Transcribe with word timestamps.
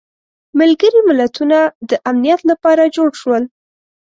ملګري 0.59 0.99
ملتونه 1.09 1.59
د 1.89 1.91
امنیت 2.09 2.41
لپاره 2.51 2.91
جوړ 2.95 3.09
شول. 3.21 3.43